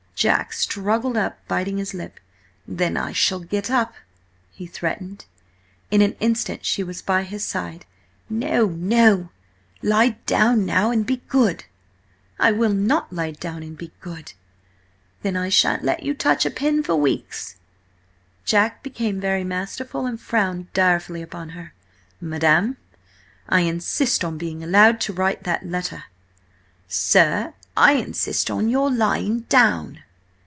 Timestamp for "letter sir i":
25.65-27.93